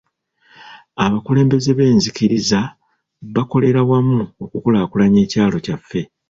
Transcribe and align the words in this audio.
Abakulembeze 1.05 1.69
b'nzikiriza 1.77 2.59
bakolera 3.35 3.79
wamu 3.89 4.19
okukulaakulanya 4.43 5.19
ekyalo 5.25 5.57
kyaffe. 5.65 6.01